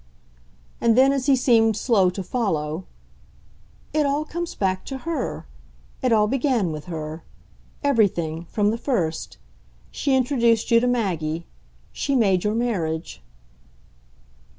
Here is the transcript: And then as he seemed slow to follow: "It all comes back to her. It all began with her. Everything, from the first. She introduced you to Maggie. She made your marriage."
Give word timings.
And 0.81 0.97
then 0.97 1.13
as 1.13 1.27
he 1.27 1.35
seemed 1.35 1.77
slow 1.77 2.09
to 2.09 2.23
follow: 2.23 2.85
"It 3.93 4.03
all 4.03 4.25
comes 4.25 4.55
back 4.55 4.83
to 4.85 4.97
her. 5.07 5.45
It 6.01 6.11
all 6.11 6.25
began 6.25 6.71
with 6.71 6.85
her. 6.85 7.23
Everything, 7.83 8.45
from 8.45 8.71
the 8.71 8.79
first. 8.79 9.37
She 9.91 10.15
introduced 10.15 10.71
you 10.71 10.79
to 10.79 10.87
Maggie. 10.87 11.45
She 11.93 12.15
made 12.15 12.43
your 12.43 12.55
marriage." 12.55 13.21